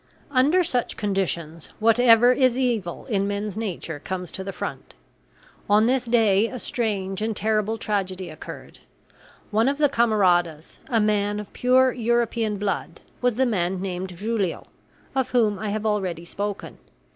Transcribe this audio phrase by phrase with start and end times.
[0.31, 4.95] Under such conditions whatever is evil in men's natures comes to the front.
[5.69, 8.79] On this day a strange and terrible tragedy occurred.
[9.51, 14.65] One of the camaradas, a man of pure European blood, was the man named Julio,
[15.13, 16.79] of whom I have already spoken.